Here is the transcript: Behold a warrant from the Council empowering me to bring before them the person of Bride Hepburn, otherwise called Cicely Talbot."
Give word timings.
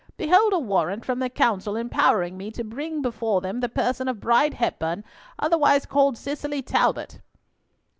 Behold 0.17 0.51
a 0.51 0.57
warrant 0.57 1.05
from 1.05 1.19
the 1.19 1.29
Council 1.29 1.75
empowering 1.75 2.35
me 2.35 2.49
to 2.49 2.63
bring 2.63 3.03
before 3.03 3.39
them 3.39 3.59
the 3.59 3.69
person 3.69 4.07
of 4.07 4.19
Bride 4.19 4.55
Hepburn, 4.55 5.03
otherwise 5.37 5.85
called 5.85 6.17
Cicely 6.17 6.63
Talbot." 6.63 7.21